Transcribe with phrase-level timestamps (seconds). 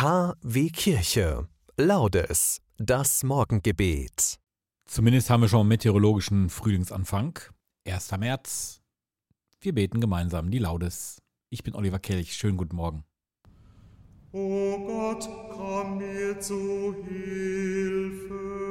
[0.00, 1.48] KW Kirche.
[1.76, 2.60] Laudes.
[2.76, 4.38] Das Morgengebet.
[4.86, 7.40] Zumindest haben wir schon meteorologischen Frühlingsanfang.
[7.84, 8.12] 1.
[8.16, 8.80] März.
[9.60, 11.20] Wir beten gemeinsam die Laudes.
[11.50, 12.34] Ich bin Oliver Kelch.
[12.34, 13.02] Schönen guten Morgen.
[14.30, 18.67] O Gott, komm mir zu Hilfe.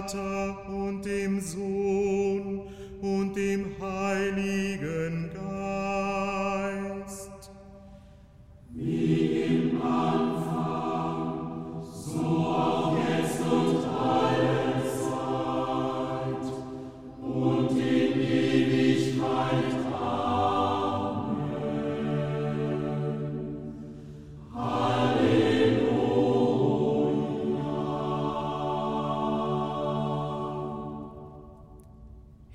[0.00, 2.62] Vater und dem Sohn
[3.02, 4.89] und dem Heiligen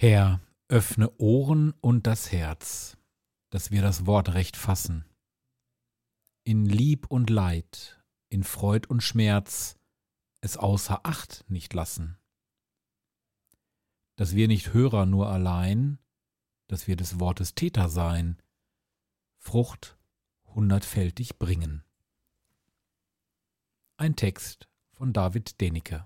[0.07, 2.95] Herr, öffne Ohren und das Herz,
[3.49, 5.03] dass wir das Wort recht fassen.
[6.43, 9.79] In Lieb und Leid, in Freud und Schmerz
[10.41, 12.19] es außer Acht nicht lassen.
[14.15, 15.97] Dass wir nicht Hörer nur allein,
[16.67, 18.37] dass wir des Wortes Täter sein,
[19.39, 19.97] Frucht
[20.53, 21.83] hundertfältig bringen.
[23.97, 26.05] Ein Text von David Denecke.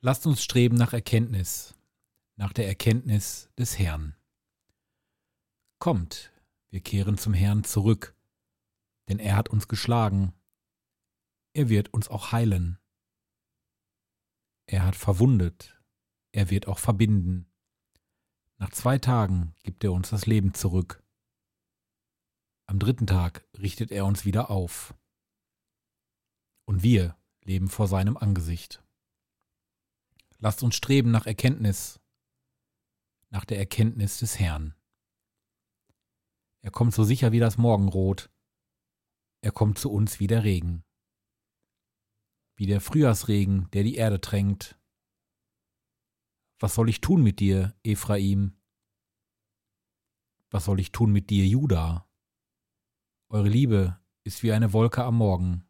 [0.00, 1.74] Lasst uns streben nach Erkenntnis,
[2.36, 4.14] nach der Erkenntnis des Herrn.
[5.80, 6.32] Kommt,
[6.70, 8.14] wir kehren zum Herrn zurück,
[9.08, 10.34] denn er hat uns geschlagen,
[11.52, 12.78] er wird uns auch heilen.
[14.66, 15.82] Er hat verwundet,
[16.30, 17.50] er wird auch verbinden.
[18.58, 21.02] Nach zwei Tagen gibt er uns das Leben zurück.
[22.66, 24.94] Am dritten Tag richtet er uns wieder auf.
[26.66, 28.84] Und wir leben vor seinem Angesicht.
[30.40, 32.00] Lasst uns streben nach Erkenntnis,
[33.30, 34.74] nach der Erkenntnis des Herrn.
[36.60, 38.30] Er kommt so sicher wie das Morgenrot,
[39.40, 40.84] er kommt zu uns wie der Regen,
[42.56, 44.78] wie der Frühjahrsregen, der die Erde tränkt.
[46.60, 48.56] Was soll ich tun mit dir, Ephraim?
[50.50, 52.08] Was soll ich tun mit dir, Juda?
[53.28, 55.68] Eure Liebe ist wie eine Wolke am Morgen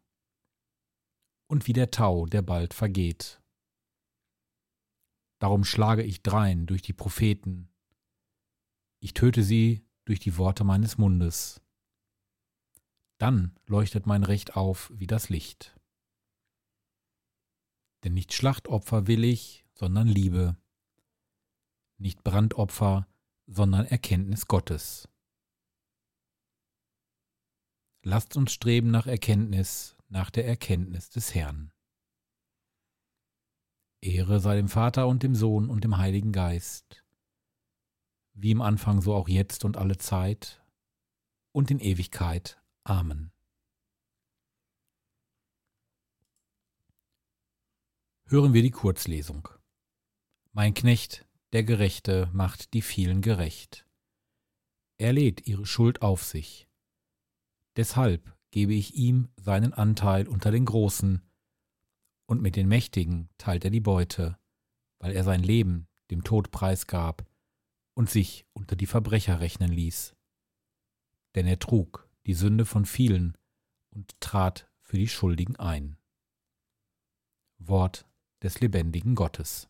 [1.47, 3.38] und wie der Tau, der bald vergeht.
[5.39, 7.69] Darum schlage ich drein durch die Propheten.
[8.99, 11.61] Ich töte sie durch die Worte meines Mundes.
[13.17, 15.79] Dann leuchtet mein Recht auf wie das Licht.
[18.03, 20.57] Denn nicht Schlachtopfer will ich, sondern Liebe.
[21.97, 23.07] Nicht Brandopfer,
[23.45, 25.09] sondern Erkenntnis Gottes.
[28.03, 31.73] Lasst uns streben nach Erkenntnis, nach der Erkenntnis des Herrn.
[34.01, 37.03] Ehre sei dem Vater und dem Sohn und dem Heiligen Geist,
[38.33, 40.63] wie im Anfang so auch jetzt und alle Zeit
[41.51, 42.61] und in Ewigkeit.
[42.83, 43.31] Amen.
[48.25, 49.49] Hören wir die Kurzlesung.
[50.53, 53.85] Mein Knecht, der Gerechte, macht die vielen gerecht.
[54.97, 56.67] Er lädt ihre Schuld auf sich.
[57.75, 61.21] Deshalb gebe ich ihm seinen Anteil unter den Großen,
[62.29, 64.37] und mit den Mächtigen teilt er die Beute,
[64.99, 67.25] weil er sein Leben dem Tod preisgab
[67.95, 70.15] und sich unter die Verbrecher rechnen ließ.
[71.33, 73.35] Denn er trug die Sünde von vielen
[73.89, 75.97] und trat für die Schuldigen ein.
[77.57, 78.07] Wort
[78.43, 79.67] des lebendigen Gottes.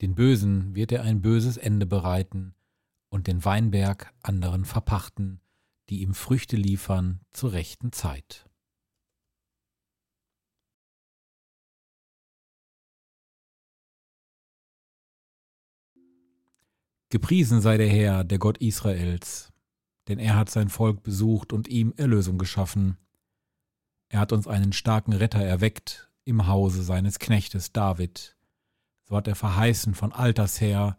[0.00, 2.54] Den Bösen wird er ein böses Ende bereiten
[3.14, 5.40] und den Weinberg anderen verpachten,
[5.88, 8.50] die ihm Früchte liefern zur rechten Zeit.
[17.08, 19.52] Gepriesen sei der Herr, der Gott Israels,
[20.08, 22.96] denn er hat sein Volk besucht und ihm Erlösung geschaffen.
[24.08, 28.36] Er hat uns einen starken Retter erweckt im Hause seines Knechtes David.
[29.04, 30.98] So hat er verheißen von alters her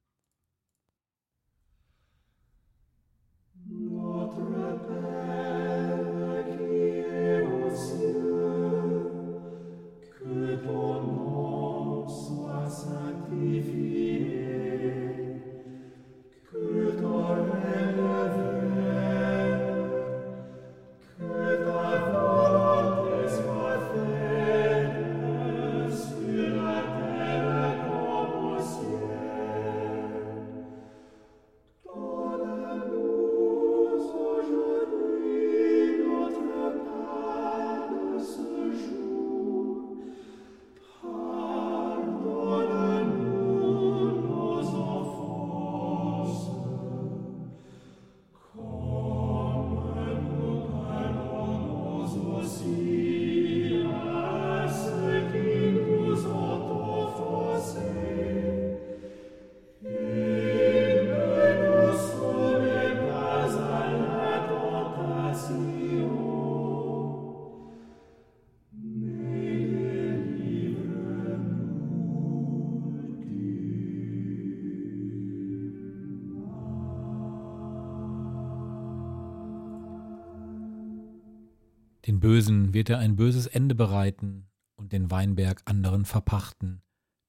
[82.05, 86.81] Den Bösen wird er ein böses Ende bereiten und den Weinberg anderen verpachten,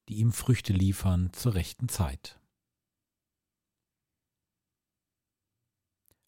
[0.09, 2.39] die ihm Früchte liefern zur rechten Zeit.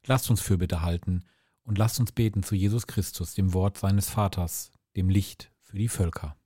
[0.05, 1.25] Lasst uns Fürbitte halten
[1.63, 5.89] und lasst uns beten zu Jesus Christus, dem Wort seines Vaters, dem Licht für die
[5.89, 6.37] Völker.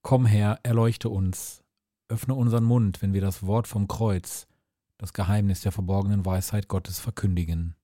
[0.00, 1.62] Komm her, erleuchte uns,
[2.08, 4.46] öffne unseren Mund, wenn wir das Wort vom Kreuz,
[4.96, 7.76] das Geheimnis der verborgenen Weisheit Gottes verkündigen.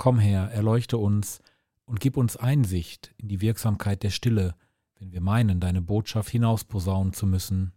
[0.00, 1.42] Komm her, erleuchte uns
[1.84, 4.56] und gib uns Einsicht in die Wirksamkeit der Stille,
[4.94, 7.74] wenn wir meinen, deine Botschaft hinausposaunen zu müssen.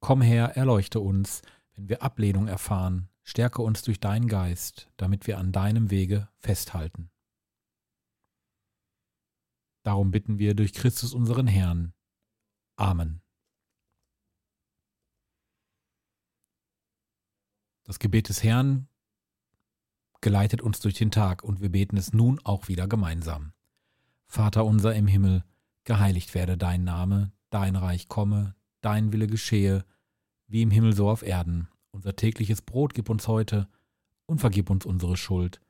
[0.00, 1.40] Komm her, erleuchte uns,
[1.72, 7.10] wenn wir Ablehnung erfahren, stärke uns durch deinen Geist, damit wir an deinem Wege festhalten.
[9.84, 11.94] Darum bitten wir durch Christus unseren Herrn.
[12.76, 13.22] Amen.
[17.84, 18.90] Das Gebet des Herrn
[20.26, 23.52] geleitet uns durch den Tag und wir beten es nun auch wieder gemeinsam.
[24.26, 25.44] Vater unser im Himmel,
[25.84, 29.84] geheiligt werde dein Name, dein Reich komme, dein Wille geschehe,
[30.48, 31.68] wie im Himmel so auf Erden.
[31.92, 33.68] Unser tägliches Brot gib uns heute
[34.26, 35.60] und vergib uns unsere Schuld,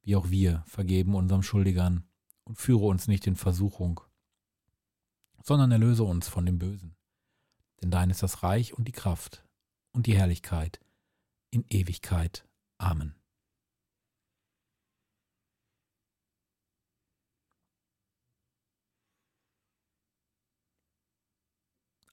[0.00, 2.08] wie auch wir vergeben unserem Schuldigern,
[2.44, 4.00] und führe uns nicht in Versuchung,
[5.42, 6.96] sondern erlöse uns von dem Bösen.
[7.82, 9.44] Denn dein ist das Reich und die Kraft
[9.92, 10.80] und die Herrlichkeit
[11.50, 12.48] in Ewigkeit.
[12.78, 13.14] Amen.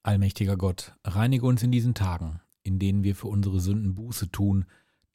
[0.04, 4.66] Allmächtiger Gott, reinige uns in diesen Tagen, in denen wir für unsere Sünden Buße tun,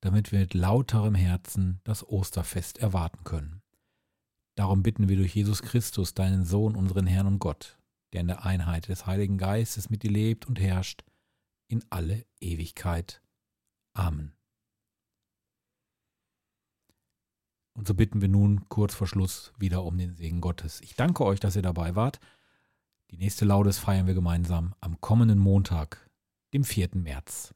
[0.00, 3.62] damit wir mit lauterem Herzen das Osterfest erwarten können.
[4.54, 7.78] Darum bitten wir durch Jesus Christus, deinen Sohn, unseren Herrn und Gott,
[8.12, 11.04] der in der Einheit des Heiligen Geistes mit dir lebt und herrscht,
[11.68, 13.20] in alle Ewigkeit.
[13.92, 14.32] Amen.
[17.74, 20.80] Und so bitten wir nun kurz vor Schluss wieder um den Segen Gottes.
[20.80, 22.18] Ich danke euch, dass ihr dabei wart.
[23.10, 26.10] Die nächste Laudes feiern wir gemeinsam am kommenden Montag,
[26.52, 26.90] dem 4.
[26.94, 27.54] März.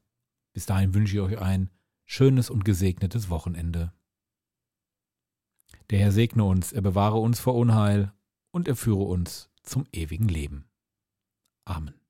[0.54, 1.70] Bis dahin wünsche ich euch ein
[2.04, 3.92] schönes und gesegnetes Wochenende.
[5.90, 8.12] Der Herr segne uns, er bewahre uns vor Unheil
[8.50, 10.64] und er führe uns zum ewigen Leben.
[11.64, 12.01] Amen.